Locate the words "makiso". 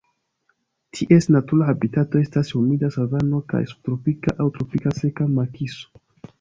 5.39-5.97